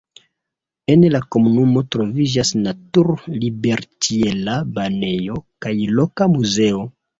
En 0.93 1.03
la 1.15 1.19
komunumo 1.35 1.83
troviĝas 1.95 2.53
natur-liberĉiela 2.63 4.59
banejo 4.81 5.39
kaj 5.67 5.77
loka 6.01 6.33
muzeo. 6.37 6.85